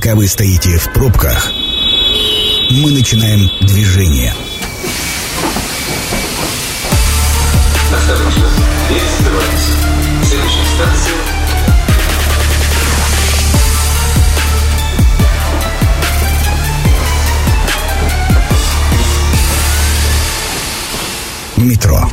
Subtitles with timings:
[0.00, 1.50] Пока вы стоите в пробках,
[2.70, 4.32] мы начинаем движение.
[10.76, 11.14] Станция
[21.56, 22.08] Метро.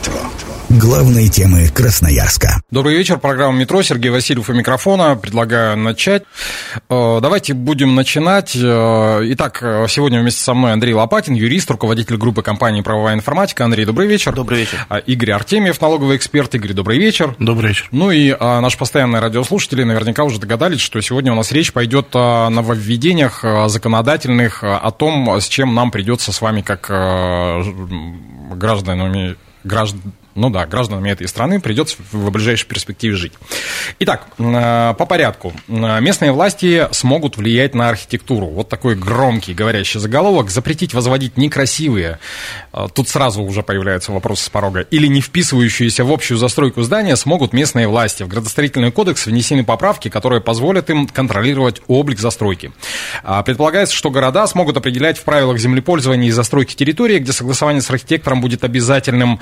[0.81, 2.61] Главные темы Красноярска.
[2.69, 5.15] Добрый вечер, программа «Метро», Сергей Васильев у микрофона.
[5.15, 6.23] Предлагаю начать.
[6.89, 8.53] Э, Давайте будем начинать.
[8.57, 13.63] Э, Итак, э, сегодня вместе со мной Андрей Лопатин, юрист, руководитель группы компании «Правовая информатика».
[13.63, 14.33] Андрей, добрый вечер.
[14.33, 14.85] Добрый вечер.
[14.89, 16.53] А, Игорь Артемьев, налоговый эксперт.
[16.55, 17.37] Игорь, добрый вечер.
[17.39, 17.87] Добрый вечер.
[17.91, 22.07] Ну и а, наши постоянные радиослушатели наверняка уже догадались, что сегодня у нас речь пойдет
[22.15, 30.01] о нововведениях законодательных, о том, с чем нам придется с вами как м, гражданами, граждан,
[30.35, 33.31] ну да, гражданами этой страны придется в ближайшей перспективе жить.
[33.99, 35.53] Итак, э, по порядку.
[35.69, 38.47] Э, Местные власти смогут влиять на архитектуру.
[38.47, 40.49] Вот такой громкий говорящий заголовок.
[40.49, 42.19] Запретить возводить некрасивые,
[42.73, 47.15] э, тут сразу уже появляются вопросы с порога, или не вписывающиеся в общую застройку здания
[47.15, 48.23] смогут местные власти.
[48.23, 52.73] В градостроительный кодекс внесены поправки, которые позволят им контролировать облик застройки.
[53.45, 58.41] Предполагается, что города смогут определять в правилах землепользования и застройки территории, где согласование с архитектором
[58.41, 59.39] будет обязательным.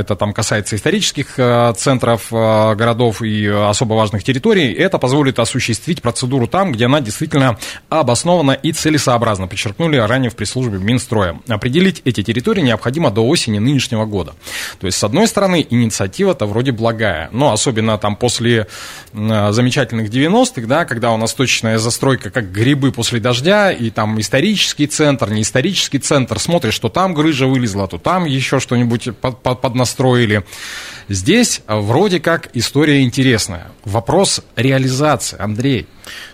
[0.00, 4.72] Это там касается исторических э, центров э, городов и особо важных территорий.
[4.72, 10.78] Это позволит осуществить процедуру там, где она действительно обоснована и целесообразна, подчеркнули ранее в пресс-службе
[10.78, 11.40] Минстроя.
[11.48, 14.34] Определить эти территории необходимо до осени нынешнего года.
[14.80, 18.66] То есть, с одной стороны, инициатива-то вроде благая, но особенно там после
[19.12, 24.86] замечательных 90-х, да, когда у нас точечная застройка как грибы после дождя, и там исторический
[24.86, 29.60] центр, не исторический центр, смотришь, что там грыжа вылезла, то там еще что-нибудь под- под-
[29.90, 30.44] поднастроили.
[31.08, 33.68] Здесь вроде как история интересная.
[33.84, 35.86] Вопрос реализации, Андрей.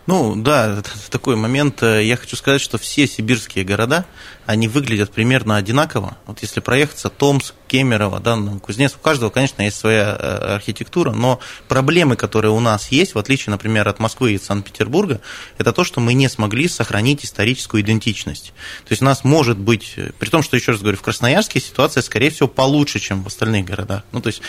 [0.06, 1.82] Ну, да, такой момент.
[1.82, 4.04] Э, Я хочу сказать, что все сибирские города,
[4.46, 6.16] они выглядят примерно одинаково.
[6.26, 11.10] Вот если проехаться, Томск, Кемерово, да, ну, Кузнец, у каждого, конечно, есть своя э, архитектура,
[11.10, 15.20] но проблемы, которые у нас есть, в отличие, например, от Москвы и Санкт-Петербурга,
[15.58, 18.52] это то, что мы не смогли сохранить историческую идентичность.
[18.84, 21.60] То есть у нас может быть, э, при том, что, еще раз говорю, в Красноярске
[21.60, 24.04] ситуация, скорее всего, получше, чем в остальных городах.
[24.12, 24.40] Ну, то есть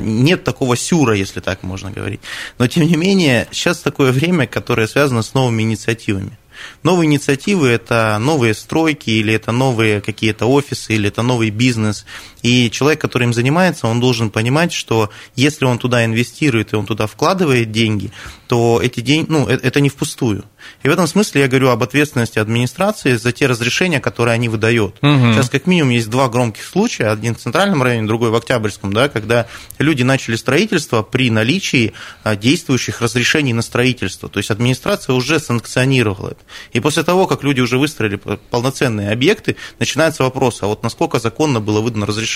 [0.00, 2.20] нет такого сюра, если так можно говорить.
[2.58, 6.38] Но, тем не менее, сейчас такое время, которое связано с новыми инициативами.
[6.84, 12.06] Новые инициативы– это новые стройки, или это новые какие-то офисы, или это новый бизнес.
[12.44, 16.84] И человек, который им занимается, он должен понимать, что если он туда инвестирует и он
[16.84, 18.12] туда вкладывает деньги,
[18.48, 20.44] то эти деньги, ну, э- это не впустую.
[20.82, 24.98] И в этом смысле я говорю об ответственности администрации за те разрешения, которые они выдают.
[25.00, 25.32] Мгм.
[25.32, 29.08] Сейчас как минимум есть два громких случая, один в центральном районе, другой в Октябрьском, да,
[29.08, 29.46] когда
[29.78, 31.94] люди начали строительство при наличии
[32.24, 34.28] а, действующих разрешений на строительство.
[34.28, 36.40] То есть администрация уже санкционировала это.
[36.72, 38.16] И после того, как люди уже выстроили
[38.50, 42.33] полноценные объекты, начинается вопрос, а вот насколько законно было выдано разрешение?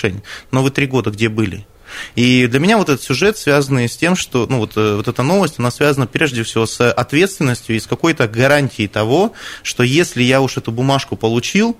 [0.51, 1.65] Но вы три года где были?
[2.15, 5.23] И для меня вот этот сюжет, связанный с тем, что ну, вот, э, вот эта
[5.23, 9.33] новость, она связана прежде всего с ответственностью и с какой-то гарантией того,
[9.63, 11.77] что если я уж эту бумажку получил,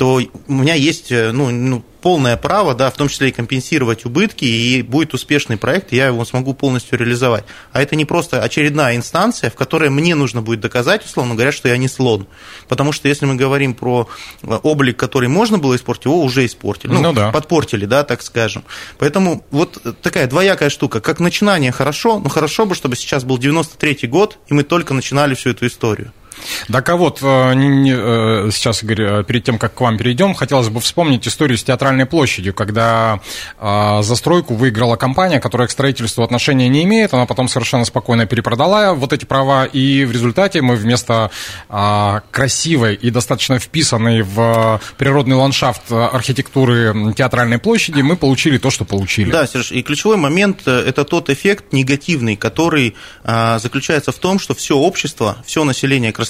[0.00, 0.18] то
[0.48, 4.46] у меня есть э, ну, ну, полное право, да, в том числе и компенсировать убытки,
[4.46, 7.44] и будет успешный проект, и я его смогу полностью реализовать.
[7.72, 11.68] А это не просто очередная инстанция, в которой мне нужно будет доказать, условно говоря, что
[11.68, 12.26] я не слон.
[12.66, 14.08] Потому что если мы говорим про
[14.42, 16.92] э, облик, который можно было испортить, его уже испортили.
[16.92, 17.30] Ну да.
[17.30, 18.64] подпортили, да, так скажем.
[18.98, 21.02] Поэтому вот такая двоякая штука.
[21.02, 25.34] Как начинание хорошо, но хорошо бы, чтобы сейчас был 93-й год, и мы только начинали
[25.34, 26.14] всю эту историю.
[26.70, 30.68] Так а вот, э, э, сейчас, Игорь, э, перед тем, как к вам перейдем, хотелось
[30.68, 33.20] бы вспомнить историю с театральной площадью, когда
[33.60, 39.12] застройку выиграла компания, которая к строительству отношения не имеет, она потом совершенно спокойно перепродала вот
[39.12, 41.30] эти права, и в результате мы вместо
[42.30, 49.30] красивой и достаточно вписанной в природный ландшафт архитектуры театральной площади мы получили то, что получили.
[49.30, 54.76] Да, Сереж, и ключевой момент это тот эффект негативный, который заключается в том, что все
[54.76, 56.29] общество, все население Красноярска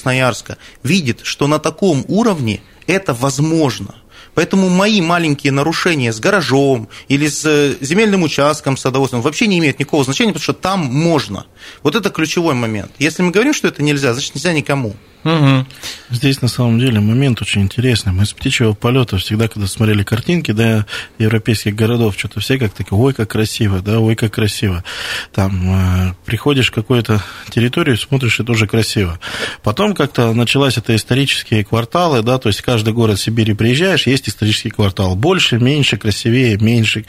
[0.83, 3.95] видит, что на таком уровне это возможно.
[4.33, 9.79] Поэтому мои маленькие нарушения с гаражом или с э, земельным участком, садоводством вообще не имеют
[9.79, 11.45] никакого значения, потому что там можно.
[11.83, 12.91] Вот это ключевой момент.
[12.99, 14.95] Если мы говорим, что это нельзя, значит нельзя никому.
[15.23, 15.67] Мгм.
[16.09, 18.11] Здесь на самом деле момент очень интересный.
[18.11, 20.87] Мы с птичьего полета всегда, когда смотрели картинки да,
[21.19, 24.83] европейских городов, что-то все как такие, ой, как красиво, да, ой, как красиво.
[25.31, 29.19] Там э, приходишь в какую-то территорию, смотришь, и тоже красиво.
[29.61, 34.29] Потом как-то началась это исторические кварталы, да, то есть каждый город Сибири приезжаешь, есть есть
[34.29, 35.15] исторический квартал.
[35.15, 37.05] Больше, меньше, красивее, меньше.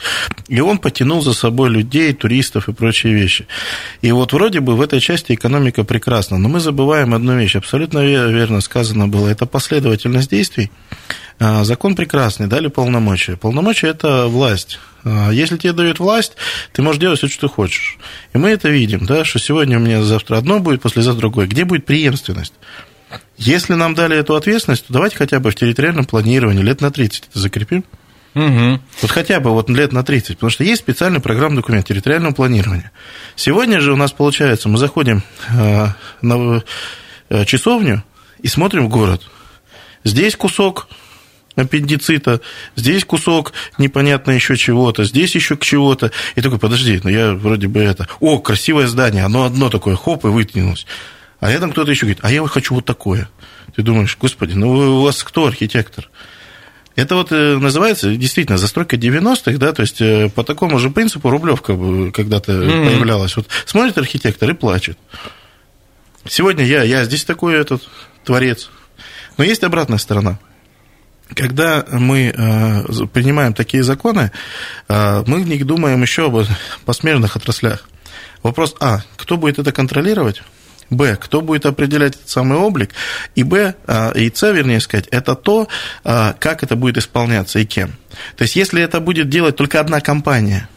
[0.47, 3.47] И он потянул за собой людей, туристов и прочие вещи.
[4.01, 7.99] И вот вроде бы в этой части экономика прекрасна, но мы забываем одну вещь, абсолютно
[7.99, 10.71] верно сказано было, это последовательность действий.
[11.39, 13.37] А, закон прекрасный, дали полномочия.
[13.37, 14.79] Полномочия– это власть.
[15.03, 16.33] А, если тебе дают власть,
[16.73, 17.97] ты можешь делать все, что хочешь.
[18.33, 21.47] И мы это видим, да, что сегодня у меня завтра одно будет, послезавтра другое.
[21.47, 22.53] Где будет преемственность?
[23.37, 27.29] Если нам дали эту ответственность, то давайте хотя бы в территориальном планировании лет на 30
[27.29, 27.83] это закрепим.
[28.35, 28.79] Угу.
[29.01, 32.91] Вот хотя бы вот лет на 30, потому что есть специальный программный документ территориального планирования.
[33.35, 35.21] Сегодня же у нас получается, мы заходим
[35.51, 35.87] э,
[36.21, 36.63] на
[37.29, 38.03] э, часовню
[38.41, 39.21] и смотрим в город.
[40.03, 40.87] Здесь кусок
[41.55, 42.41] аппендицита,
[42.75, 46.11] здесь кусок непонятно еще чего-то, здесь еще к чего-то.
[46.35, 48.07] И такой, подожди, ну я вроде бы это...
[48.19, 50.87] О, красивое здание, оно одно такое, хоп, и вытянулось.
[51.43, 53.27] А рядом кто-то еще говорит, а я хочу вот такое.
[53.75, 56.09] Ты думаешь, господи, ну у вас кто архитектор?
[56.95, 61.29] Это вот э, называется действительно застройка 90-х, да, то есть э, по такому же принципу
[61.29, 61.75] Рублевка
[62.13, 62.85] когда-то mm-hmm.
[62.85, 63.35] появлялась.
[63.35, 64.97] Вот смотрит архитектор и плачет.
[66.25, 67.89] Сегодня я, я здесь такой этот
[68.23, 68.69] творец.
[69.35, 70.39] Но есть обратная сторона.
[71.35, 74.31] Когда мы э, принимаем такие законы,
[74.87, 76.45] мы в них думаем еще об
[76.85, 77.83] посмертных отраслях.
[78.43, 80.41] Вопрос А, кто будет это контролировать?
[80.89, 82.91] Б, кто будет определять этот самый облик,
[83.35, 85.67] и Б, а, и С, вернее сказать, это то,
[86.03, 87.93] а, как это будет исполняться и кем.
[88.37, 90.69] То есть, если это будет делать только одна компания,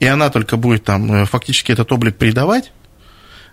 [0.00, 2.72] и она только будет там э, фактически этот облик придавать,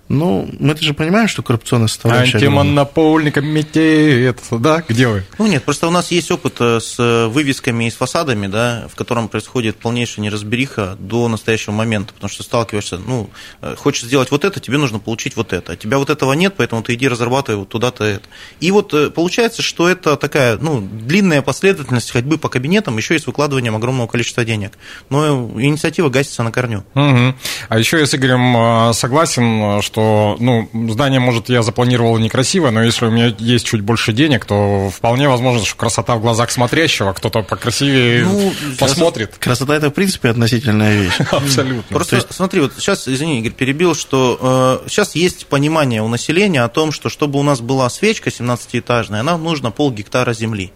[0.09, 2.37] ну, мы же понимаем, что коррупционная составляющая...
[2.37, 4.83] Антимонопольный комитет, да?
[4.87, 5.23] Где вы?
[5.39, 8.95] Ну, нет, просто у нас есть опыт э, с вывесками и с фасадами, да, в
[8.95, 13.29] котором происходит полнейшая неразбериха до настоящего момента, потому что сталкиваешься, ну,
[13.61, 15.71] э, хочешь сделать вот это, тебе нужно получить вот это.
[15.71, 18.27] А тебя вот этого нет, поэтому ты иди разрабатывай вот туда-то это.
[18.59, 23.19] И вот э, получается, что это такая, ну, длинная последовательность ходьбы по кабинетам, еще и
[23.19, 24.73] с выкладыванием огромного количества денег.
[25.09, 26.83] Но инициатива гасится на корню.
[26.93, 27.35] Угу.
[27.69, 32.81] А еще я с Игорем согласен, что что, ну, здание, может, я запланировал некрасиво, но
[32.81, 37.13] если у меня есть чуть больше денег, то вполне возможно, что красота в глазах смотрящего,
[37.13, 39.35] кто-то покрасивее ну, посмотрит.
[39.37, 41.13] Красота, это, в принципе, относительная вещь.
[41.31, 41.95] Абсолютно.
[41.95, 42.33] Просто есть...
[42.33, 46.91] смотри, вот сейчас, извини, Игорь, перебил, что э, сейчас есть понимание у населения о том,
[46.91, 50.71] что чтобы у нас была свечка 17-этажная, нам нужно пол гектара земли.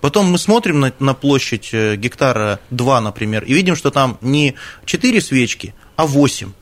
[0.00, 4.54] Потом мы смотрим на, на площадь э, гектара 2, например, и видим, что там не
[4.86, 6.52] 4 свечки, а 8.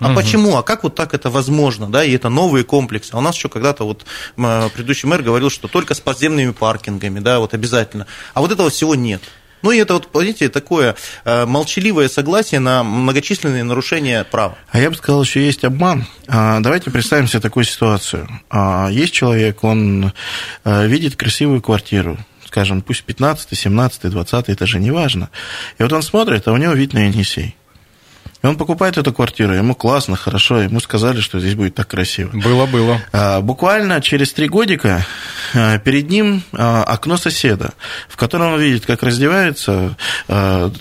[0.00, 0.16] А угу.
[0.16, 0.56] почему?
[0.56, 1.86] А как вот так это возможно?
[1.86, 3.10] Да, и это новые комплексы.
[3.12, 4.04] А у нас еще когда-то вот
[4.36, 8.06] предыдущий мэр говорил, что только с подземными паркингами, да, вот обязательно.
[8.34, 9.22] А вот этого всего нет.
[9.62, 14.56] Ну, и это вот, понимаете, такое э, молчаливое согласие на многочисленные нарушения права.
[14.70, 16.06] А я бы сказал, что есть обман.
[16.28, 18.28] А, давайте представим себе такую ситуацию.
[18.50, 20.12] А, есть человек, он
[20.64, 25.28] видит красивую квартиру, скажем, пусть 15, 17, 20 этажи, неважно.
[25.78, 27.56] И вот он смотрит, а у него вид на Енисей.
[28.42, 32.30] И он покупает эту квартиру, ему классно, хорошо, ему сказали, что здесь будет так красиво.
[32.32, 33.00] Было, было.
[33.12, 35.04] А, буквально через три годика
[35.54, 37.72] а, перед ним а, окно соседа,
[38.08, 39.96] в котором он видит, как раздевается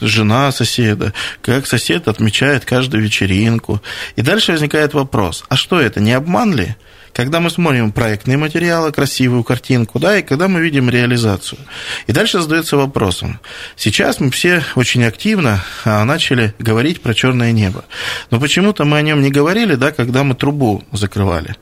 [0.02, 3.82] жена соседа, как сосед отмечает каждую вечеринку.
[4.16, 6.76] И дальше возникает вопрос, а что это, не обман ли?
[7.18, 11.58] Когда мы смотрим проектные материалы, красивую картинку, да, и когда мы видим реализацию.
[12.06, 13.40] И дальше задается вопросом.
[13.76, 17.86] Сейчас мы все очень активно а, начали говорить про черное небо.
[18.30, 21.56] Но почему-то мы о нем не говорили, да, когда мы трубу закрывали.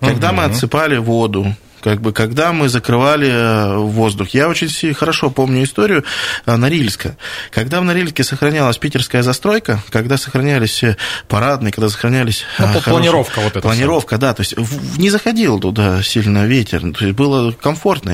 [0.00, 0.38] Когда угу.
[0.38, 4.30] мы отсыпали воду, как бы, когда мы закрывали э, воздух.
[4.30, 6.04] Я очень хорошо помню историю
[6.46, 7.16] э, Норильска.
[7.50, 10.96] Когда в Норильске сохранялась питерская застройка, когда сохранялись все
[11.28, 12.44] парадные, когда сохранялись...
[12.58, 12.82] Ну, хорошие...
[12.82, 13.60] планировка вот эта.
[13.60, 14.20] Планировка, все.
[14.20, 14.54] да, то есть
[14.98, 18.08] не заходил туда сильно ветер, то есть было комфортно.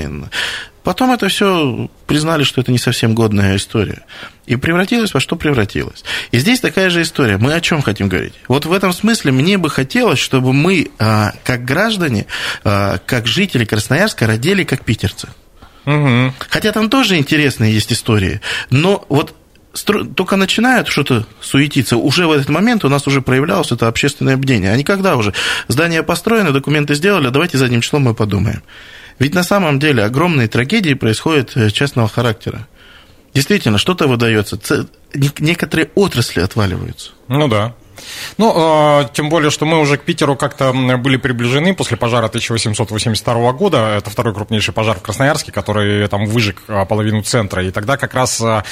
[0.84, 4.02] Потом это все признали, что это не совсем годная история.
[4.46, 6.04] И превратилось во что превратилось.
[6.30, 7.38] И здесь такая же история.
[7.38, 8.34] Мы о чем хотим говорить?
[8.48, 12.26] Вот в этом смысле мне бы хотелось, чтобы мы, а, как граждане,
[12.64, 15.28] а, как жители Красноярска, родили как питерцы.
[15.86, 16.34] Угу.
[16.50, 18.42] Хотя там тоже интересные есть истории.
[18.68, 19.34] Но вот
[20.14, 24.70] только начинают что-то суетиться, уже в этот момент у нас уже проявлялось это общественное бдение.
[24.70, 25.32] А никогда уже
[25.66, 28.62] здание построено, документы сделали, давайте задним числом мы подумаем.
[29.18, 32.66] Ведь на самом деле огромные трагедии происходят э, частного характера.
[33.32, 34.58] Действительно, что-то выдается,
[35.38, 37.10] некоторые отрасли отваливаются.
[37.28, 37.74] Ну да.
[38.36, 43.52] Ну, э, тем более, что мы уже к Питеру как-то были приближены после пожара 1882
[43.52, 43.96] года.
[43.96, 47.64] Это второй крупнейший пожар в Красноярске, который там выжег э, половину центра.
[47.64, 48.62] И тогда как раз э,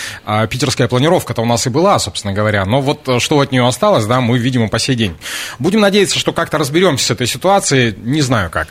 [0.49, 2.65] питерская планировка-то у нас и была, собственно говоря.
[2.65, 5.17] Но вот что от нее осталось, да, мы видим по сей день.
[5.59, 7.95] Будем надеяться, что как-то разберемся с этой ситуацией.
[7.99, 8.69] Не знаю как.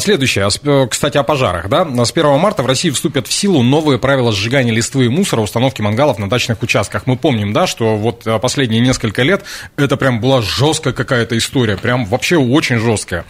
[0.00, 0.48] Следующее,
[0.88, 1.68] кстати, о пожарах.
[1.68, 1.84] Да?
[2.04, 5.80] С 1 марта в России вступят в силу новые правила сжигания листвы и мусора, установки
[5.82, 7.06] мангалов на дачных участках.
[7.06, 9.44] Мы помним, да, что вот последние несколько лет
[9.76, 13.24] это прям была жесткая какая-то история, прям вообще очень жесткая.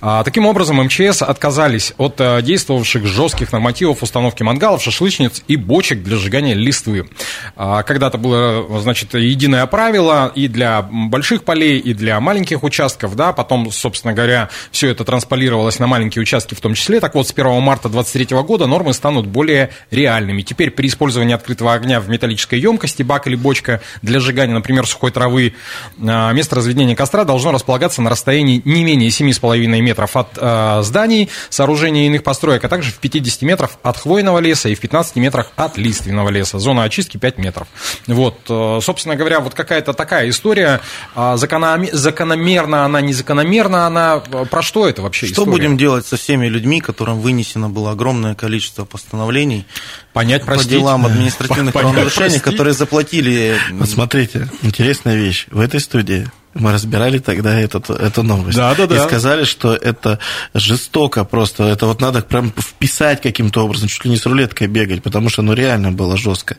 [0.00, 6.02] А, таким образом, МЧС отказались от а, действовавших жестких нормативов установки мангалов, шашлычниц и бочек
[6.02, 7.08] для сжигания листвы.
[7.56, 13.32] А, когда-то было, значит, единое правило и для больших полей, и для маленьких участков, да,
[13.32, 17.00] потом, собственно говоря, все это трансполировалось на маленькие участки в том числе.
[17.00, 20.42] Так вот, с 1 марта 2023 года нормы станут более реальными.
[20.42, 25.10] Теперь при использовании открытого огня в металлической емкости, бак или бочка для сжигания, например, сухой
[25.10, 25.54] травы,
[25.98, 32.04] место разведения костра должно располагаться на расстоянии не менее 7,5 метров от э, зданий, сооружений
[32.04, 35.50] и иных построек, а также в 50 метров от хвойного леса и в 15 метрах
[35.56, 36.58] от лиственного леса.
[36.58, 37.68] Зона очистки 5 метров.
[38.06, 40.80] Вот, э, собственно говоря, вот какая-то такая история.
[41.14, 41.90] Э, закономер...
[41.92, 44.18] Закономерна она, незакономерна она.
[44.18, 45.50] Про что это вообще Что история?
[45.50, 49.66] будем делать со всеми людьми, которым вынесено было огромное количество постановлений
[50.12, 50.68] Понять, простить.
[50.68, 53.56] по делам административных правонарушений, которые заплатили...
[53.84, 55.46] Смотрите, интересная вещь.
[55.50, 58.56] В этой студии мы разбирали тогда этот, эту новость.
[58.56, 58.96] Да, да, да.
[58.96, 60.18] И сказали, что это
[60.54, 61.64] жестоко просто.
[61.64, 65.42] Это вот надо прям вписать каким-то образом, чуть ли не с рулеткой бегать, потому что
[65.42, 66.56] ну реально было жестко.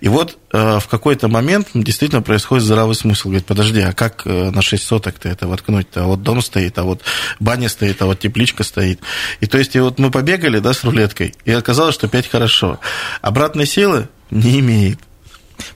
[0.00, 3.28] И вот э, в какой-то момент действительно происходит здравый смысл.
[3.28, 6.04] Говорит, подожди, а как э, на 6 соток-то это воткнуть-то?
[6.04, 7.02] А вот дом стоит, а вот
[7.38, 9.00] баня стоит, а вот тепличка стоит.
[9.40, 12.80] И то есть и вот мы побегали, да, с рулеткой, и оказалось, что 5 хорошо.
[13.22, 14.98] Обратной силы не имеет.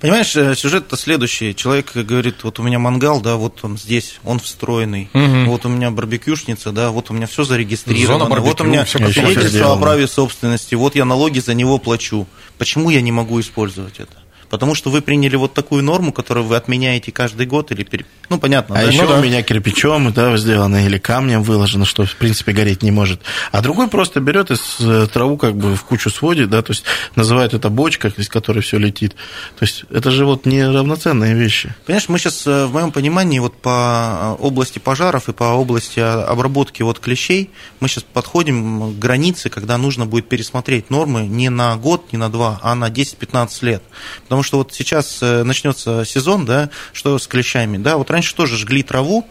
[0.01, 1.55] Понимаешь, э, сюжет-то следующий.
[1.55, 5.11] Человек говорит, вот у меня мангал, да, вот он здесь, он встроенный.
[5.13, 5.49] Мгм.
[5.49, 8.27] Вот у меня барбекюшница, да, вот у меня все зарегистрировано.
[8.27, 12.27] Барбекю, вот у меня свидетельство о праве собственности, вот я налоги за него плачу.
[12.59, 14.15] Почему я не могу использовать это?
[14.53, 17.85] Потому что вы приняли вот такую норму, которую вы отменяете каждый год или...
[17.85, 18.89] пере- Ну, понятно, А да?
[18.89, 19.19] еще Ну да.
[19.19, 23.23] у меня кирпичом да, сделано или камнем выложено, что, в принципе, гореть не может.
[23.51, 26.73] А другой просто берет и с- э, траву как бы в кучу сводит, да, то
[26.73, 26.85] есть
[27.17, 29.13] называют это бочка, из которой все летит.
[29.59, 31.75] То есть это же вот неравноценные вещи.
[31.87, 36.25] Понимаешь, мы сейчас, в моем понимании, вот по э, области пожаров и по области а,
[36.29, 37.49] обработки вот клещей,
[37.81, 42.29] мы сейчас подходим к границе, когда нужно будет пересмотреть нормы не на год, не на
[42.31, 43.83] два, а на 10-15 лет.
[44.25, 48.57] Потому что вот сейчас э, начнется сезон, да, что с клещами, да, вот раньше тоже
[48.57, 49.29] жгли траву,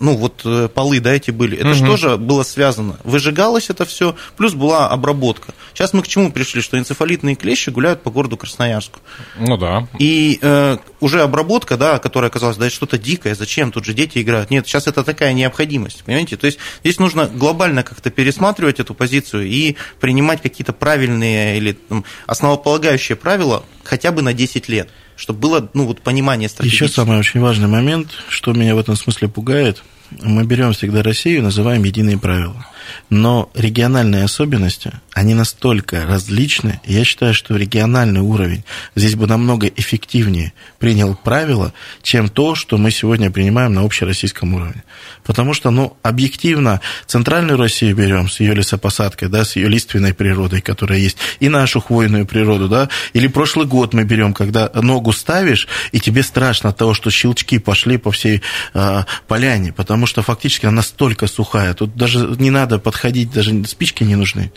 [0.00, 1.90] ну вот э, полы, да, эти были, это же Мгм.
[1.92, 2.98] тоже было связано.
[3.04, 5.52] Выжигалось это все, плюс была обработка.
[5.74, 9.00] Сейчас мы к чему пришли, что энцефалитные клещи гуляют по городу Красноярску.
[9.38, 9.86] Ну да.
[9.98, 14.50] И э, уже обработка, да, которая оказалась, да, что-то дикое, зачем, тут же дети играют.
[14.50, 16.36] Нет, сейчас это такая необходимость, понимаете?
[16.36, 22.04] То есть здесь нужно глобально как-то пересматривать эту позицию и принимать какие-то правильные или там,
[22.26, 24.88] основополагающие правила хотя бы на 10 лет,
[25.20, 26.88] чтобы было, ну, вот понимание Еще стратегическое.
[27.04, 29.82] самый очень важный момент, что меня в этом смысле пугает,
[30.22, 32.66] мы берем всегда Россию и называем единые правила.
[33.08, 38.64] Но региональные особенности, они настолько различны, я считаю, что региональный уровень
[38.96, 44.82] здесь бы намного эффективнее принял правила, чем то, что мы сегодня принимаем на общероссийском уровне.
[45.24, 50.60] Потому что, ну, объективно, центральную Россию берем с ее лесопосадкой, да, с ее лиственной природой,
[50.60, 55.68] которая есть, и нашу хвойную природу, да, или прошлый год мы берем, когда ногу ставишь,
[55.92, 58.42] и тебе страшно от того, что щелчки пошли по всей
[58.74, 64.04] а, поляне, потому что фактически она настолько сухая, тут даже не надо подходить, даже спички
[64.04, 64.50] не нужны.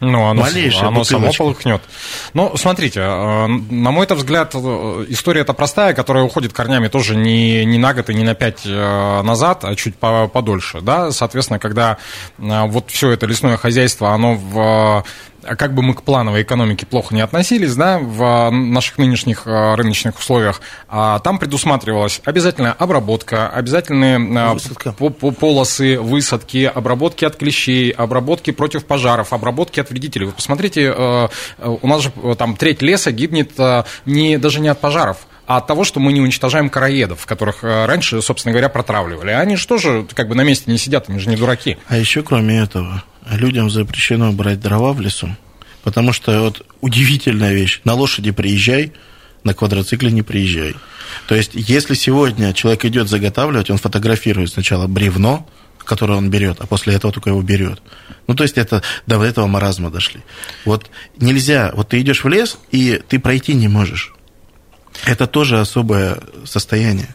[0.00, 1.82] Ну, оно, Малейшая оно само полыхнет.
[2.32, 7.66] Ну, смотрите, э, на мой взгляд, э, история эта простая, которая уходит корнями тоже не,
[7.66, 10.80] не на год и не на пять э, назад, а чуть по- подольше.
[10.80, 11.12] Да?
[11.12, 11.98] Соответственно, когда
[12.38, 15.04] вот все это лесное хозяйство, оно в
[15.42, 20.18] как бы мы к плановой экономике плохо не относились, да, в наших нынешних э, рыночных
[20.18, 24.92] условиях, а там предусматривалась обязательная обработка, обязательные Высадка.
[24.92, 30.26] полосы, высадки, обработки от клещей, обработки против пожаров, обработки от вредителей.
[30.26, 31.28] Вы посмотрите, э,
[31.58, 33.52] э, у нас же э, там треть леса гибнет
[34.06, 38.22] не, даже не от пожаров, а от того, что мы не уничтожаем короедов, которых раньше,
[38.22, 39.30] собственно говоря, протравливали.
[39.30, 41.76] Они же тоже как бы на месте не сидят, они же не дураки.
[41.88, 45.34] А еще, кроме этого, людям запрещено брать дрова в лесу,
[45.82, 48.92] потому что вот удивительная вещь, на лошади приезжай,
[49.44, 50.74] на квадроцикле не приезжай.
[51.26, 55.48] То есть, если сегодня человек идет заготавливать, он фотографирует сначала бревно,
[55.78, 57.80] которое он берет, а после этого только его берет.
[58.26, 60.20] Ну, то есть, это до этого маразма дошли.
[60.64, 64.12] Вот нельзя, вот ты идешь в лес, и ты пройти не можешь.
[65.06, 67.08] Это тоже особое состояние.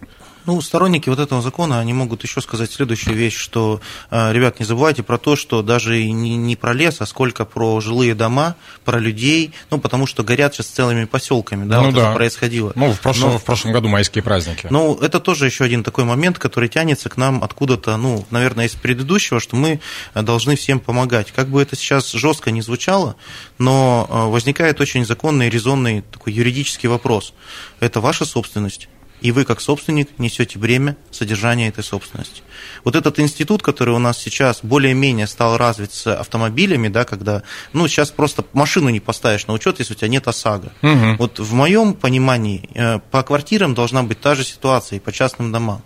[0.46, 4.66] Ну, сторонники вот этого закона, они могут еще сказать следующую вещь, что, э, ребят, не
[4.66, 9.00] забывайте про то, что даже не, не про лес, а сколько про жилые дома, про
[9.00, 12.02] людей, ну, потому что горят сейчас целыми поселками, да, Ну вот да.
[12.08, 12.72] это происходило.
[12.76, 14.68] Ну, в прошлом, Но- в прошлом году майские праздники.
[14.70, 18.74] Ну, это тоже еще один такой момент, который тянется к нам откуда-то, ну, наверное, из
[18.74, 19.80] предыдущего, что мы
[20.14, 21.32] э, должны всем помогать.
[21.32, 23.16] Как бы это сейчас жестко не звучало,
[23.58, 27.34] но э, возникает очень законный, резонный такой юридический вопрос.
[27.80, 28.88] Это ваша собственность,
[29.22, 32.44] и вы, как собственник, несете бремя содержания этой собственности.
[32.84, 37.44] Вот этот институт, который у нас сейчас более-менее стал развит с автомобилями, да, когда,
[37.74, 40.72] ну, сейчас просто машину не поставишь на учет, если у тебя нет ОСАГО.
[40.82, 41.18] Мгм.
[41.18, 45.52] Вот в моем понимании э, по квартирам должна быть та же ситуация и по частным
[45.52, 45.82] домам.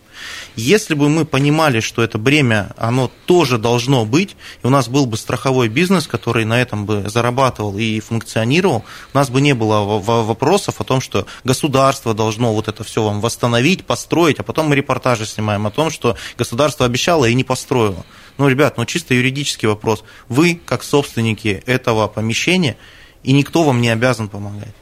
[0.56, 5.06] Если бы мы понимали, что это бремя, оно тоже должно быть, и у нас был
[5.06, 8.84] бы страховой бизнес, который на этом бы зарабатывал и функционировал,
[9.14, 12.84] у нас бы не было во- во- вопросов о том, что государство должно вот это
[12.84, 17.34] все вам восстановить, построить, а потом мы репортажи снимаем о том, что государство обещало и
[17.34, 18.06] не построило.
[18.38, 20.04] Ну, ребят, ну чисто юридический вопрос.
[20.28, 22.78] Вы, как собственники этого помещения,
[23.24, 24.74] и никто вам не обязан помогать.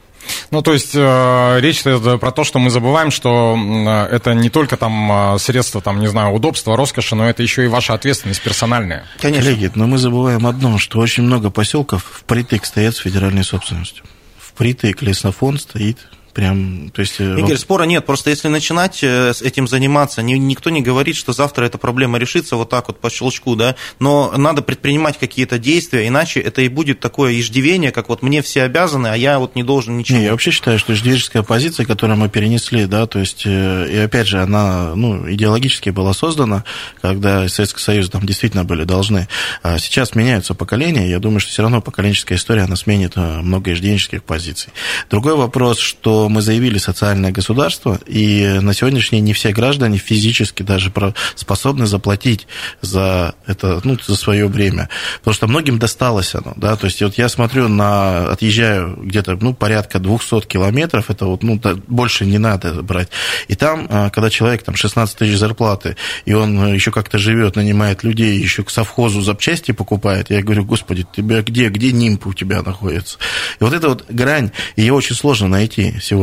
[0.51, 4.50] Ну, то есть э, речь идет про то, что мы забываем, что э, это не
[4.50, 8.41] только там э, средства, там, не знаю, удобства, роскоши, но это еще и ваша ответственность
[8.41, 9.05] персональная.
[9.19, 9.51] Конечно.
[9.51, 14.03] Коллеги, но мы забываем одно, что очень много поселков впритык стоят с федеральной собственностью.
[14.39, 16.00] Впритык лесофонд стоит
[16.38, 17.15] прям, то есть...
[17.17, 18.06] э, Игорь, спора нет.
[18.06, 22.56] Просто если начинать э, этим заниматься, ни- никто не говорит, что завтра эта проблема решится
[22.58, 27.00] вот так вот по щелчку, да, но надо предпринимать какие-то действия, иначе это и будет
[27.00, 30.20] такое иждивение, как вот мне все обязаны, а я вот не должен ничего.
[30.20, 33.98] Не, я вообще считаю, что иждивенческая позиция, которую мы перенесли, да, то есть, э, и
[33.98, 36.65] опять же, она, ну, идеологически была создана,
[37.01, 39.27] когда Советский Союз там действительно были должны.
[39.63, 44.24] А сейчас меняются поколения, я думаю, что все равно поколенческая история, она сменит много иждивенческих
[44.24, 44.72] позиций.
[45.10, 50.63] Другой вопрос, что мы заявили социальное государство, и на сегодняшний день не все граждане физически
[50.63, 50.91] даже
[51.36, 52.48] способны заплатить
[52.81, 54.89] за это, ну, за свое время.
[55.19, 59.53] Потому что многим досталось оно, да, то есть вот я смотрю на, отъезжаю где-то, ну,
[59.53, 63.10] порядка 200 километров, это вот, ну, больше не надо брать.
[63.48, 68.03] И там, а, когда человек там 16 тысяч зарплаты, и он еще как-то живет, нанимает
[68.03, 72.62] людей, еще к совхозу запчасти покупает, я говорю, господи, тебя где, где нимб у тебя
[72.62, 73.17] находится?
[73.60, 76.16] И вот эта вот грань, ее очень сложно найти сегодня.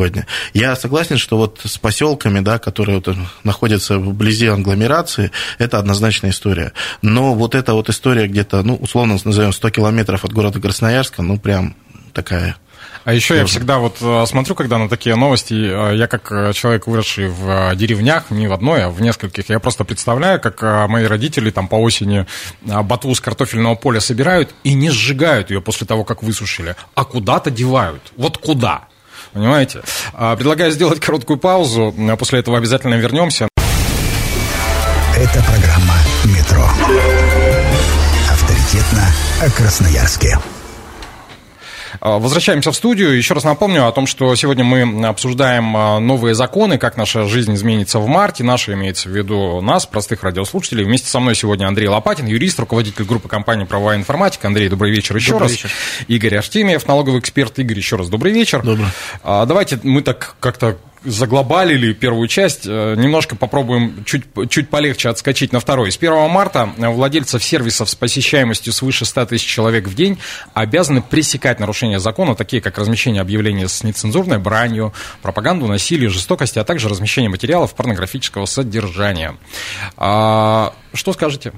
[0.53, 6.73] Я согласен, что вот с поселками, да, которые вот находятся вблизи агломерации, это однозначная история.
[7.03, 11.39] Но вот эта вот история где-то, ну, условно назовем 100 километров от города Красноярска, ну,
[11.39, 11.75] прям
[12.15, 12.57] такая
[13.05, 16.53] А еще я всегда вот э, смотрю, когда на такие новости, э, я как э,
[16.55, 21.05] человек, выросший в деревнях, не в одной, а в нескольких, я просто представляю, как мои
[21.05, 22.27] родители там по осени
[22.63, 27.51] ботву с картофельного поля собирают и не сжигают ее после того, как высушили, а куда-то
[27.51, 28.13] девают.
[28.17, 28.89] Вот куда?
[29.35, 29.83] Понимаете?
[30.15, 33.49] А, Предлагаю сделать короткую паузу, а после этого обязательно вернемся.
[35.17, 35.95] Это программа
[36.25, 36.65] «Метро».
[38.31, 39.07] Авторитетно
[39.43, 40.39] о Красноярске.
[42.05, 43.17] А, Возвращаемся в студию.
[43.17, 47.55] Еще раз напомню о том, что сегодня мы обсуждаем а, новые законы, как наша жизнь
[47.55, 48.45] изменится в марте.
[48.45, 50.85] Наша имеется в виду нас, простых радиослушателей.
[50.85, 54.49] Вместе со мной сегодня Андрей Лопатин, юрист, руководитель группы компании «Правовая информатика».
[54.49, 55.53] Андрей, добрый вечер еще Добрый раз.
[55.53, 55.71] вечер.
[56.07, 57.59] Игорь Артемьев, налоговый эксперт.
[57.59, 58.63] Игорь, еще раз добрый вечер.
[58.63, 58.89] Добрый.
[59.23, 65.53] А, Давайте мы так как-то заглобалили первую часть, э, немножко попробуем чуть, чуть полегче отскочить
[65.53, 65.93] на второй.
[65.93, 70.19] С 1 марта владельцев сервисов с посещаемостью свыше 100 тысяч человек в день
[70.55, 76.65] обязаны пресекать нарушения закона, такие как размещение объявлений с нецензурной бранью, пропаганду насилия, жестокости, а
[76.65, 79.37] также размещение материалов порнографического содержания.
[79.97, 81.53] А, что скажете?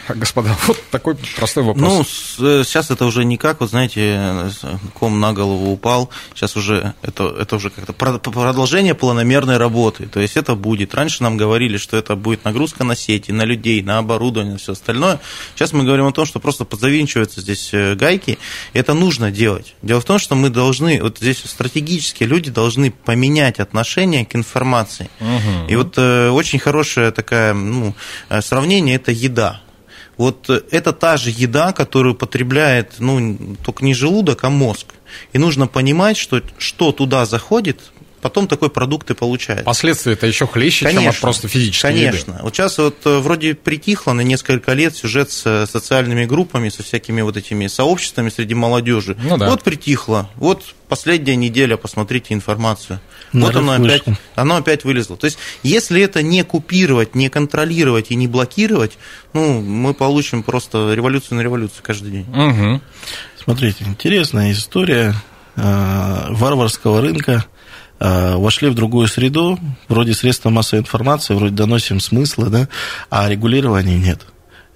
[0.08, 2.36] Господа, вот такой простой вопрос.
[2.38, 4.50] Ну, э, сейчас это уже никак, вот знаете,
[4.94, 6.10] ком на голову упал.
[6.34, 10.06] Сейчас уже это, это уже как-то про- продолжение планомерной работы.
[10.06, 10.94] То есть это будет.
[10.94, 14.72] Раньше нам говорили, что это будет нагрузка на сети, на людей, на оборудование, на все
[14.72, 15.20] остальное.
[15.54, 18.38] Сейчас мы говорим о том, что просто подзавинчиваются здесь э, гайки.
[18.72, 19.74] И это нужно делать.
[19.82, 25.10] Дело в том, что мы должны, вот здесь стратегически люди должны поменять отношение к информации.
[25.68, 27.94] И вот э, очень хорошее такое ну,
[28.28, 29.60] э, сравнение– это еда.
[30.16, 34.86] Вот э, это та же еда, которую потребляет, ну, только не желудок, а мозг.
[35.32, 39.64] И нужно понимать, что что туда заходит, потом такой продукт и получается.
[39.64, 42.32] Последствия это еще хлеще, чем от просто физической Конечно.
[42.32, 42.42] еды.
[42.42, 47.20] Вот сейчас вот э, вроде притихло на несколько лет сюжет с социальными группами, со всякими
[47.20, 49.16] вот этими сообществами среди молодежи.
[49.22, 49.50] Ну да.
[49.50, 50.30] Вот притихло.
[50.36, 53.00] Вот последняя неделя, посмотрите информацию.
[53.32, 54.04] Нарыв вот оно опять,
[54.36, 55.16] оно опять вылезло.
[55.16, 58.98] То есть, если это не купировать, не контролировать и не блокировать,
[59.32, 62.26] ну, мы получим просто революцию на революцию каждый день.
[62.28, 62.82] Мгм.
[63.42, 65.14] Смотрите, интересная история
[65.56, 67.46] э, варварского рынка
[68.02, 72.68] вошли в другую среду, вроде средства массовой информации, вроде доносим смыслы, да,
[73.10, 74.26] а регулирования нет.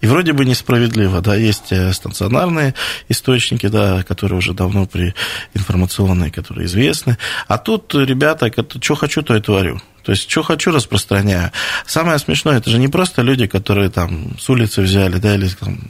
[0.03, 2.75] И вроде бы несправедливо, да, есть э, стационарные
[3.09, 5.15] источники, да, которые уже давно при
[5.55, 7.17] информационные, которые известны.
[7.49, 9.81] А тут ребята, что хочу, то и творю.
[10.07, 11.51] То есть, что хочу, распространяю.
[11.85, 15.81] Самое смешное, это же не просто люди, которые там с улицы взяли, да, или там...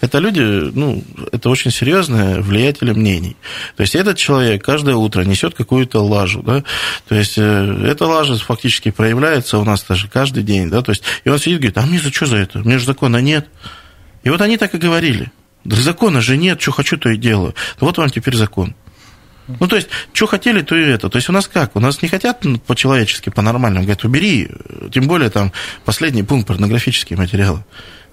[0.00, 3.36] Это люди, ну, это очень серьезные влиятели мнений.
[3.76, 6.64] То есть, этот человек каждое утро несет какую-то лажу, да,
[7.06, 11.02] то есть, э, эта лажа фактически проявляется у нас даже каждый день, да, то есть,
[11.24, 12.60] и он сидит говорит, а мне за что за это?
[12.60, 13.48] Мне же закона нет.
[14.22, 15.30] И вот они так и говорили.
[15.64, 17.54] Да закона же нет, что хочу, то и делаю.
[17.80, 18.74] Вот вам теперь закон.
[19.48, 21.08] Ну, то есть, что хотели, то и это.
[21.08, 21.74] То есть, у нас как?
[21.76, 23.84] У нас не хотят по-человечески, по-нормальному.
[23.84, 24.48] Говорят, убери.
[24.92, 25.52] Тем более, там,
[25.84, 27.64] последний пункт порнографические материалы.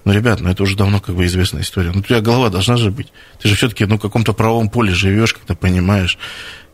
[0.04, 1.92] Ну, ребят, ну это уже давно как бы известная история.
[1.92, 3.08] Ну, у тебя голова должна же быть.
[3.40, 6.18] Ты же все-таки ну, в каком-то правовом поле живешь, как-то понимаешь.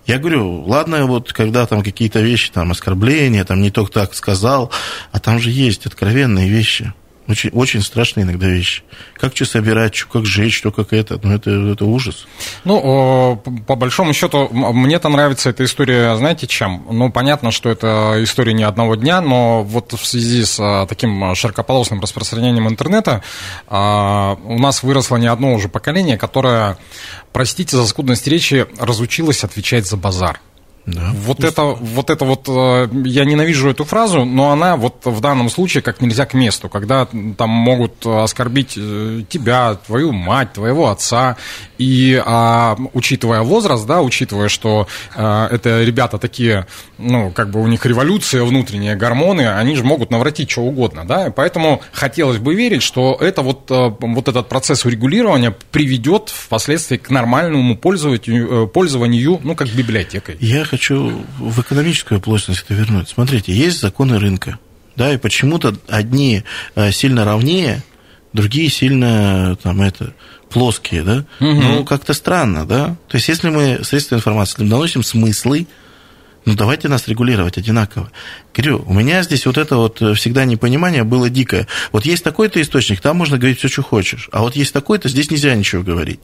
[0.06, 4.70] Я говорю, ладно, вот когда там какие-то вещи, там оскорбления, там не только так сказал,
[5.10, 6.92] а там же есть откровенные вещи.
[7.28, 8.82] Очень, очень страшные иногда вещи.
[9.14, 11.18] Как что собирать, что как жечь, что как это.
[11.22, 12.26] Ну, это, это ужас.
[12.64, 16.86] Ну, по большому счету, мне-то нравится эта история, знаете, чем?
[16.88, 21.34] Ну, понятно, что это история не одного дня, но вот в связи с а, таким
[21.34, 23.22] широкополосным распространением интернета
[23.66, 26.78] а, у нас выросло не одно уже поколение, которое,
[27.32, 30.40] простите за скудность речи, разучилось отвечать за базар.
[30.86, 31.10] Да.
[31.14, 35.50] Вот, это, вот это вот, э, я ненавижу эту фразу, но она вот в данном
[35.50, 41.36] случае как нельзя к месту, когда там могут оскорбить э, тебя, твою мать, твоего отца,
[41.78, 46.68] и а, учитывая возраст, да, учитывая, что а, это ребята такие,
[46.98, 51.26] ну, как бы у них революция внутренняя, гормоны, они же могут навратить что угодно, да,
[51.26, 57.10] и поэтому хотелось бы верить, что это вот, вот этот процесс урегулирования приведет впоследствии к
[57.10, 60.36] нормальному пользованию, пользованию ну, как библиотекой.
[60.40, 63.08] Я хочу в экономическую плоскость это вернуть.
[63.08, 64.58] Смотрите, есть законы рынка,
[64.94, 66.42] да, и почему-то одни
[66.74, 67.82] э, сильно ровнее,
[68.34, 70.12] другие сильно там это
[70.50, 71.24] плоские, да.
[71.40, 71.60] Угу.
[71.62, 72.96] Ну, как-то странно, да.
[73.08, 75.66] То есть, если мы средства информации доносим смыслы,
[76.44, 78.12] ну, давайте нас регулировать одинаково.
[78.54, 81.66] Говорю, у меня здесь вот это вот всегда непонимание было дикое.
[81.90, 84.28] Вот есть такой-то источник, там можно говорить все, что хочешь.
[84.30, 86.20] А вот есть такой-то, здесь нельзя ничего говорить.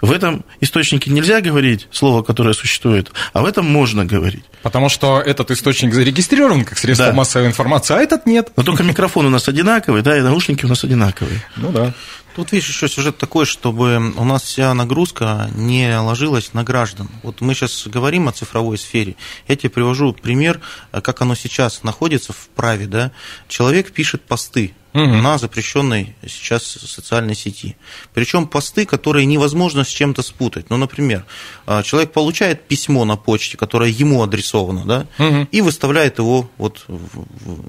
[0.00, 4.44] В этом источнике нельзя говорить слово, которое существует, а в этом можно говорить.
[4.62, 7.12] Потому что этот источник зарегистрирован как средство да.
[7.12, 8.52] массовой информации, а этот нет.
[8.56, 11.42] Но только микрофон у нас одинаковый, да, и наушники у нас одинаковые.
[11.56, 11.94] Ну да.
[12.38, 17.08] Тут, видишь, еще сюжет такой, чтобы у нас вся нагрузка не ложилась на граждан.
[17.24, 19.16] Вот мы сейчас говорим о цифровой сфере.
[19.48, 20.60] Я тебе привожу пример,
[20.92, 22.86] как оно сейчас находится в праве.
[22.86, 23.10] Да?
[23.48, 25.04] Человек пишет посты угу.
[25.04, 27.76] на запрещенной сейчас социальной сети.
[28.14, 30.70] Причем посты, которые невозможно с чем-то спутать.
[30.70, 31.24] Ну, например,
[31.66, 35.48] а, человек получает письмо на почте, которое ему адресовано, да, угу.
[35.50, 36.86] и выставляет его вот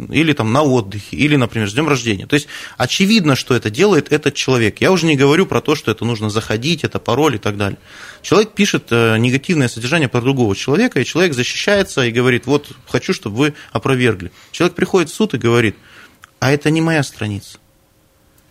[0.10, 2.28] или там на отдыхе, или, например, с днем рождения.
[2.28, 4.82] То есть очевидно, что это делает этот человек.
[4.82, 7.80] Я уже не говорю про то, что это нужно заходить, это пароль и так далее.
[8.22, 13.14] Человек пишет э, негативное содержание про другого человека, и человек защищается и говорит, вот хочу,
[13.14, 14.32] чтобы вы опровергли.
[14.52, 15.76] Человек приходит в суд и говорит,
[16.40, 17.60] а это не моя страница.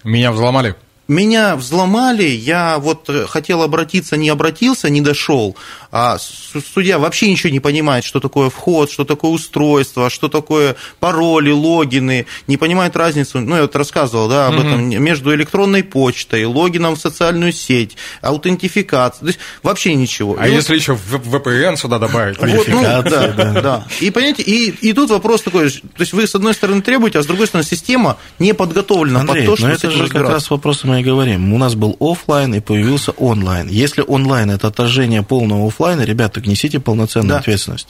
[0.04, 0.76] Меня взломали
[1.08, 5.56] меня взломали, я вот э, хотел обратиться, не обратился, не дошел,
[5.90, 11.50] а судья вообще ничего не понимает, что такое вход, что такое устройство, что такое пароли,
[11.50, 14.66] логины, не понимает разницу, ну, я вот рассказывал, да, об угу.
[14.66, 20.36] этом, между электронной почтой, логином в социальную сеть, аутентификацией, то есть вообще ничего.
[20.38, 20.80] А и если вот...
[20.80, 22.38] еще VPN сюда добавить?
[22.38, 23.86] Вот, ну, да, да, да.
[24.00, 27.22] И, понимаете, и, и тут вопрос такой, то есть вы, с одной стороны, требуете, а
[27.22, 30.84] с другой стороны, система не подготовлена Андрей, под то, что это же как раз вопрос
[30.98, 31.52] мы и говорим.
[31.52, 33.68] У нас был офлайн и появился онлайн.
[33.68, 37.38] Если онлайн это отражение полного офлайна, ребята, несите полноценную да.
[37.38, 37.88] ответственность.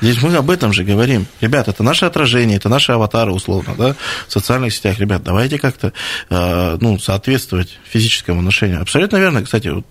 [0.00, 1.26] Здесь мы об этом же говорим.
[1.40, 4.98] Ребят, это наше отражение, это наши аватары, условно, да, в социальных сетях.
[4.98, 5.92] Ребят, давайте как-то
[6.28, 8.82] э, ну, соответствовать физическому отношению.
[8.82, 9.86] Абсолютно верно, кстати, вот,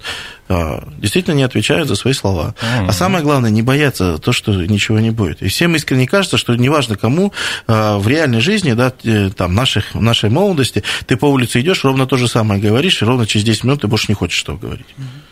[0.50, 2.54] э, действительно не отвечают за свои слова.
[2.62, 2.86] Mm-hmm.
[2.88, 5.42] А самое главное, не бояться то, что ничего не будет.
[5.42, 7.34] И всем искренне кажется, что неважно кому,
[7.68, 8.92] э, в реальной жизни, да,
[9.36, 13.26] там, наших, нашей молодости, ты по улице идешь, ровно то же самое говоришь, и ровно
[13.26, 14.88] через 10 минут ты больше не хочешь что говорить.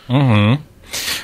[0.08, 0.58] Mm-hmm.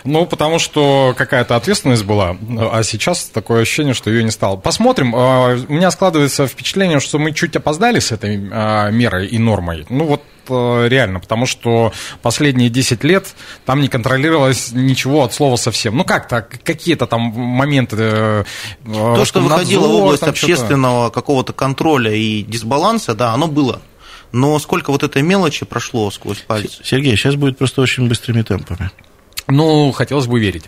[0.04, 2.36] Ну, потому что какая-то ответственность была,
[2.72, 4.56] а сейчас такое ощущение, что ее не стало.
[4.56, 5.14] Посмотрим.
[5.14, 9.86] А, у меня складывается впечатление, что мы чуть опоздали с этой а, мерой и нормой.
[9.88, 15.56] Ну, вот а, реально, потому что последние 10 лет там не контролировалось ничего от слова
[15.56, 15.96] совсем.
[15.96, 17.96] Ну как-то, какие-то там моменты.
[17.98, 18.44] Э,
[18.84, 23.80] То, что выходило в область общественного какого-то контроля и дисбаланса, да, оно было.
[24.32, 26.80] Но сколько вот этой мелочи прошло сквозь пальцы?
[26.84, 28.90] Сергей, сейчас будет просто очень быстрыми темпами.
[29.50, 30.64] Ну, хотелось бы верить.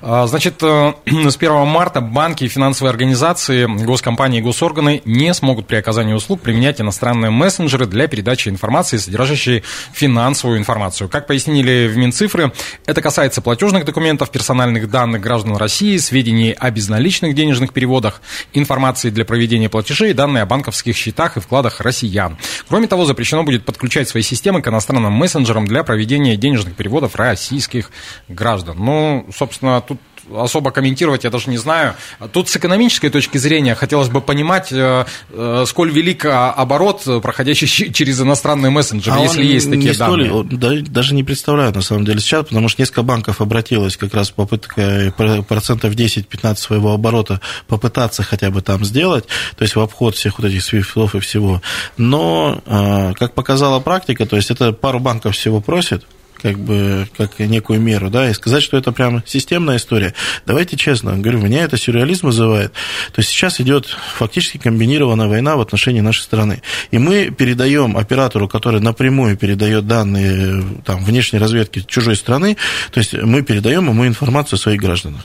[0.00, 5.76] А, значит, э, с 1 марта банки, финансовые организации, госкомпании и госорганы не смогут при
[5.76, 11.08] оказании услуг применять иностранные мессенджеры для передачи информации, содержащей финансовую информацию.
[11.08, 12.52] Как пояснили в Минцифры,
[12.86, 18.22] это касается платежных документов, персональных данных граждан России, сведений о безналичных денежных переводах,
[18.54, 22.38] информации для проведения платежей, данные о банковских счетах и вкладах россиян.
[22.68, 27.90] Кроме того, запрещено будет подключать свои системы к иностранным мессенджерам для проведения денежных переводов российских
[28.28, 28.76] граждан.
[28.78, 29.98] Ну, собственно, тут
[30.34, 31.94] особо комментировать я даже не знаю.
[32.32, 38.20] Тут с экономической точки зрения хотелось бы понимать, э, э, сколь велик оборот, проходящий через
[38.20, 40.28] иностранные мессенджеры, а если есть такие данные.
[40.28, 44.14] Столь, да, даже не представляю, на самом деле, сейчас, потому что несколько банков обратилось как
[44.14, 50.16] раз попыткой процентов 10-15 своего оборота попытаться хотя бы там сделать, то есть в обход
[50.16, 51.62] всех вот этих свифтов и всего.
[51.96, 56.04] Но, э, как показала практика, то есть это пару банков всего просит,
[56.42, 60.14] как бы как некую меру, да, и сказать, что это прям системная история.
[60.44, 62.72] Давайте честно, говорю, меня это сюрреализм вызывает.
[63.12, 66.62] То есть сейчас идет фактически комбинированная война в отношении нашей страны.
[66.90, 72.56] И мы передаем оператору, который напрямую передает данные там, внешней разведки чужой страны,
[72.90, 75.22] то есть мы передаем ему информацию о своих гражданах.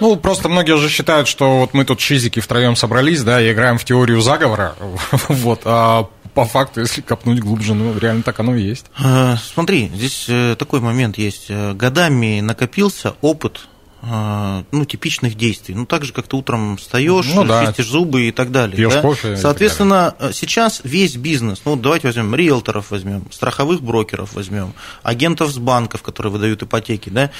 [0.00, 3.78] Ну, просто многие уже считают, что вот мы тут шизики втроем собрались, да, и играем
[3.78, 4.74] в теорию заговора,
[5.28, 8.84] вот, а по факту, если копнуть глубже, ну, реально так оно и есть.
[9.02, 11.46] А, смотри, здесь э, такой момент есть.
[11.48, 13.68] Э, годами накопился опыт
[14.02, 15.74] э, ну, типичных действий.
[15.74, 17.64] Ну, так же, как ты утром встаешь, ну, да.
[17.64, 18.76] чистишь зубы и так далее.
[18.76, 19.00] Пьешь да?
[19.00, 19.38] кофе.
[19.38, 26.02] Соответственно, сейчас весь бизнес, ну, давайте возьмем риэлторов возьмем, страховых брокеров возьмем, агентов с банков,
[26.02, 27.30] которые выдают ипотеки, да,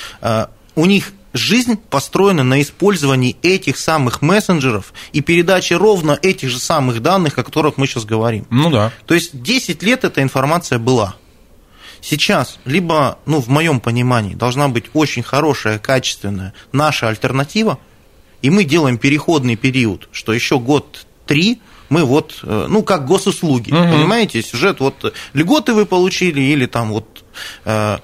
[0.77, 7.03] у них жизнь построена на использовании этих самых мессенджеров и передаче ровно этих же самых
[7.03, 8.47] данных, о которых мы сейчас говорим.
[8.51, 8.93] Ну да.
[9.07, 11.17] То есть 10 лет эта информация была.
[12.01, 17.79] Сейчас, либо, ну, в моем понимании, должна быть очень хорошая, качественная наша альтернатива,
[18.43, 23.93] и мы делаем переходный период, что еще год-три мы вот, э, ну, как госуслуги, угу.
[23.93, 27.25] понимаете, сюжет, вот льготы вы получили, или там вот
[27.65, 27.99] э,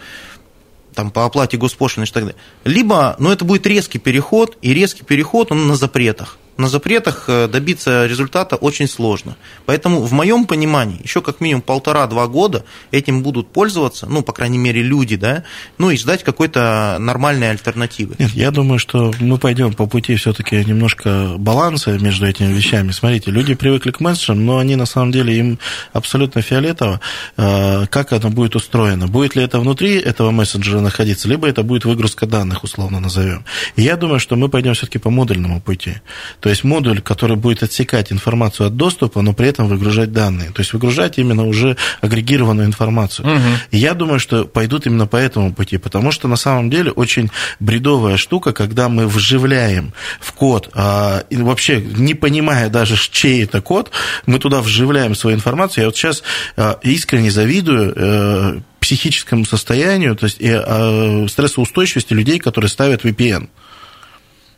[0.95, 2.41] там, по оплате госпошлины и так далее.
[2.65, 7.49] Либо, ну, это будет резкий переход, и резкий переход, он на запретах на запретах э,
[7.49, 9.37] добиться результата очень сложно.
[9.67, 14.59] Поэтому, в моем понимании, еще как минимум полтора-два года этим будут пользоваться, ну, по крайней
[14.59, 15.43] мере, люди, да,
[15.79, 18.15] ну, и ждать какой-то нормальной альтернативы.
[18.19, 22.93] Нет, я думаю, что мы пойдем по пути все-таки немножко баланса между этими вещами.
[22.93, 25.59] Смотрите, люди привыкли к месседжам, но они на самом деле им
[25.93, 27.01] абсолютно фиолетово,
[27.37, 29.09] э, как оно будет устроено.
[29.09, 33.45] Будет ли это внутри этого мессенджера находиться, либо это будет выгрузка данных, условно назовем.
[33.75, 35.95] И я думаю, что мы пойдем все-таки по модульному пути.
[36.41, 40.51] То есть модуль, который будет отсекать информацию от доступа, но при этом выгружать данные.
[40.51, 43.27] То есть выгружать именно уже агрегированную информацию.
[43.27, 43.43] Угу.
[43.73, 47.31] И я думаю, что пойдут именно по этому пути, потому что на самом деле очень
[47.61, 53.61] бредовая штука, когда мы вживляем в код, а, и вообще не понимая даже, чей это
[53.61, 53.91] код,
[54.27, 55.83] мы туда вживляем свою информацию.
[55.83, 56.23] Я вот сейчас
[56.57, 63.49] а, искренне завидую э, психическому состоянию, то есть и, э, стрессоустойчивости людей, которые ставят VPN.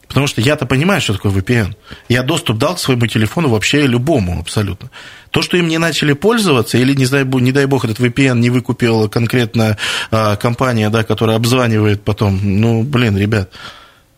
[0.09, 1.75] Потому что я-то понимаю, что такое VPN.
[2.09, 4.91] Я доступ дал к своему телефону вообще любому абсолютно.
[5.31, 8.51] То, что им не начали пользоваться, или, не дай, не дай бог, этот VPN не
[8.51, 9.77] выкупил конкретно
[10.11, 13.51] а, компания, да, которая обзванивает потом, ну, блин, ребят,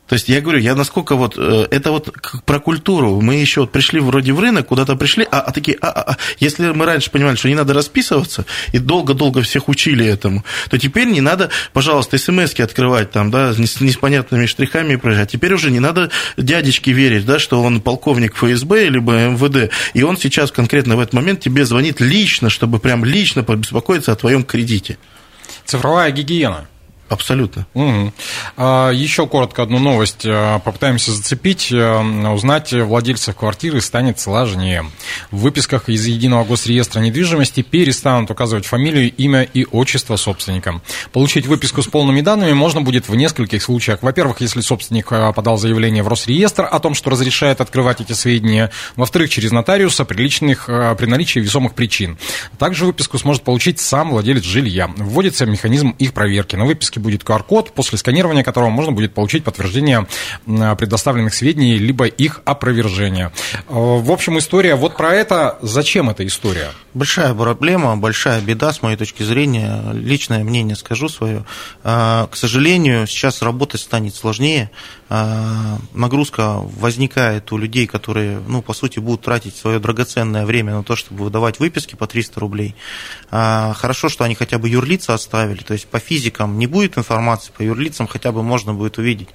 [0.06, 2.14] то есть я говорю, я насколько вот, э, это вот
[2.44, 3.20] про культуру.
[3.20, 6.16] Мы еще вот пришли вроде в рынок, куда-то пришли, а, а такие, а, а, а,
[6.38, 11.08] если мы раньше понимали, что не надо расписываться, и долго-долго всех учили этому, то теперь
[11.08, 15.32] не надо, пожалуйста, смс открывать там, да, с, непонятными штрихами проезжать.
[15.32, 20.16] Теперь уже не надо дядечке верить, да, что он полковник ФСБ, либо МВД, и он
[20.16, 24.98] сейчас конкретно в этот момент тебе звонит лично, чтобы прям лично побеспокоиться о твоем кредите.
[25.64, 26.68] Цифровая гигиена.
[27.08, 27.66] Абсолютно.
[27.74, 28.12] Угу.
[28.58, 31.70] Еще коротко одну новость а, попытаемся зацепить.
[31.72, 32.00] А,
[32.32, 34.86] узнать владельцев квартиры станет сложнее.
[35.30, 40.80] В выписках из Единого госреестра недвижимости перестанут указывать фамилию, имя и отчество собственника.
[41.12, 44.02] Получить выписку с полными данными можно будет в нескольких случаях.
[44.02, 48.72] Во-первых, если собственник подал заявление в Росреестр о том, что разрешает открывать эти сведения.
[48.96, 52.18] Во-вторых, через нотариуса при, личных, при наличии весомых причин.
[52.58, 54.90] Также выписку сможет получить сам владелец жилья.
[54.96, 56.56] Вводится механизм их проверки.
[56.56, 60.06] На выписке карточке будет QR-код, после сканирования которого можно будет получить подтверждение
[60.46, 63.32] предоставленных сведений, либо их опровержение.
[63.68, 65.58] Э, в общем, история вот про это.
[65.62, 66.70] Зачем эта история?
[66.94, 69.92] Большая проблема, большая беда, с моей точки зрения.
[69.92, 71.44] Личное мнение скажу свое.
[71.84, 74.70] Э, к сожалению, сейчас работать станет сложнее.
[75.08, 80.82] Э, нагрузка возникает у людей, которые, ну, по сути, будут тратить свое драгоценное время на
[80.82, 82.74] то, чтобы выдавать выписки по 300 рублей.
[83.30, 87.52] Хорошо, что они хотя бы юрлица оставили, то есть по физикам не будет будет информация,
[87.52, 89.28] по юрлицам хотя бы можно будет увидеть.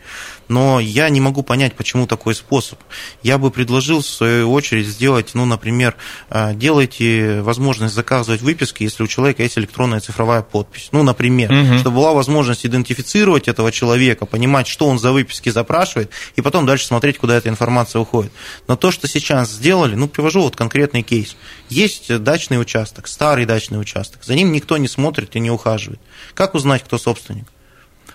[0.47, 2.79] Но я не могу понять, почему такой способ.
[3.23, 5.95] Я бы предложил, в свою очередь, сделать, ну, например,
[6.29, 10.89] э, делайте возможность заказывать выписки, если у человека есть электронная цифровая подпись.
[10.91, 11.77] Ну, например, угу.
[11.77, 16.85] чтобы была возможность идентифицировать этого человека, понимать, что он за выписки запрашивает, и потом дальше
[16.85, 18.31] смотреть, куда эта информация уходит.
[18.67, 21.35] Но то, что сейчас сделали, ну, привожу вот конкретный кейс.
[21.69, 25.99] Есть дачный участок, старый дачный участок, за ним никто не смотрит и не ухаживает.
[26.33, 27.40] Как узнать, кто собственник?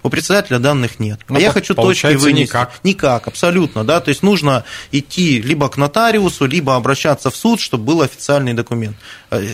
[0.03, 1.21] У председателя данных нет.
[1.29, 2.51] Ну, а я хочу точки вынести.
[2.51, 2.81] Никак.
[2.83, 3.85] Никак, абсолютно.
[3.85, 4.01] Да?
[4.01, 8.97] То есть нужно идти либо к нотариусу, либо обращаться в суд, чтобы был официальный документ.
[9.31, 9.45] Э,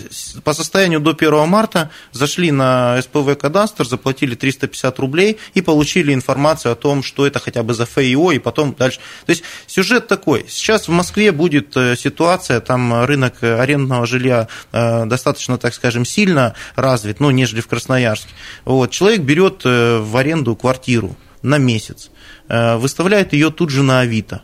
[0.45, 6.73] по состоянию до 1 марта зашли на СПВ кадастр, заплатили 350 рублей и получили информацию
[6.73, 8.99] о том, что это хотя бы за ФИО, и потом дальше.
[9.27, 10.45] То есть сюжет такой.
[10.49, 16.55] Сейчас в Москве будет э, ситуация, там рынок арендного жилья э, достаточно, так скажем, сильно
[16.77, 18.31] развит, ну, нежели в Красноярске.
[18.65, 18.91] Вот.
[18.91, 22.11] Человек берет в аренду аренду квартиру на месяц,
[22.49, 24.43] э, выставляет ее тут же на Авито.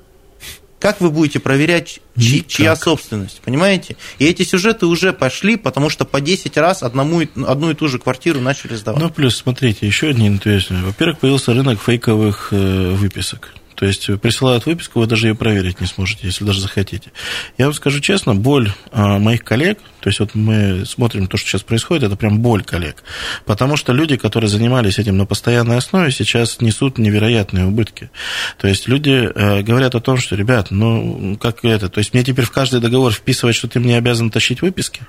[0.80, 3.96] Как вы будете проверять, чьи, чья собственность, понимаете?
[4.20, 7.98] И эти сюжеты уже пошли, потому что по 10 раз одному, одну и ту же
[7.98, 9.02] квартиру начали сдавать.
[9.02, 10.82] Ну, плюс, смотрите, еще один интересный.
[10.82, 13.54] Во-первых, появился рынок фейковых э, выписок.
[13.78, 17.12] То есть присылают выписку, вы даже ее проверить не сможете, если даже захотите.
[17.58, 21.48] Я вам скажу честно, боль а, моих коллег, то есть вот мы смотрим то, что
[21.48, 23.04] сейчас происходит, это прям боль коллег.
[23.44, 28.10] Потому что люди, которые занимались этим на постоянной основе, сейчас несут невероятные убытки.
[28.58, 32.24] То есть люди э, говорят о том, что, ребят, ну как это, то есть мне
[32.24, 35.02] теперь в каждый договор вписывать, что ты мне обязан тащить выписки?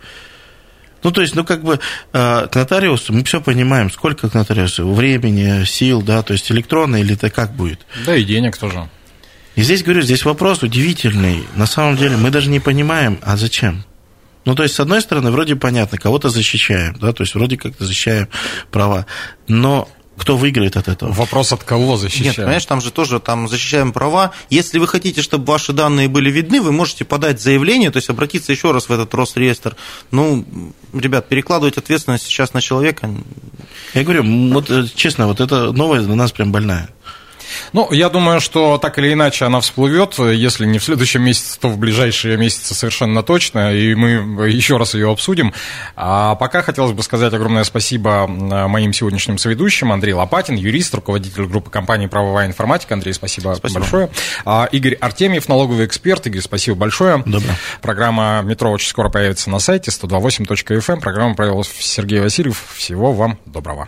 [1.03, 1.79] Ну, то есть, ну, как бы
[2.13, 6.97] э, к нотариусу мы все понимаем, сколько к нотариусу, времени, сил, да, то есть электронно
[6.97, 7.85] или это как будет.
[8.05, 8.89] Да, и денег тоже.
[9.55, 11.43] И здесь, говорю, здесь вопрос удивительный.
[11.55, 13.83] На самом деле мы даже не понимаем, а зачем?
[14.45, 17.73] Ну, то есть, с одной стороны, вроде понятно, кого-то защищаем, да, то есть, вроде как
[17.77, 18.29] защищаем
[18.71, 19.05] права,
[19.47, 21.11] но кто выиграет от этого?
[21.11, 22.27] Вопрос, от кого защищаем?
[22.27, 24.31] Нет, понимаешь, там же тоже там защищаем права.
[24.49, 28.51] Если вы хотите, чтобы ваши данные были видны, вы можете подать заявление, то есть обратиться
[28.51, 29.75] еще раз в этот Росреестр.
[30.11, 30.45] Ну,
[30.93, 33.09] ребят, перекладывать ответственность сейчас на человека.
[33.93, 36.89] Я говорю, вот э, честно, вот эта новость для нас прям больная.
[37.73, 41.67] Ну, я думаю, что так или иначе она всплывет, если не в следующем месяце, то
[41.67, 45.53] в ближайшие месяцы совершенно точно, и мы еще раз ее обсудим.
[45.95, 49.91] А пока хотелось бы сказать огромное спасибо моим сегодняшним соведущим.
[49.91, 52.93] Андрей Лопатин, юрист, руководитель группы компании «Правовая информатика».
[52.93, 53.81] Андрей, спасибо, спасибо.
[53.81, 54.09] большое.
[54.45, 56.25] А, Игорь Артемьев, налоговый эксперт.
[56.27, 57.23] Игорь, спасибо большое.
[57.25, 57.51] Добро.
[57.81, 60.93] Программа «Метро» очень скоро появится на сайте 128.fm.
[60.93, 61.01] Эм.
[61.01, 62.63] Программу провел Сергей Васильев.
[62.75, 63.87] Всего вам доброго.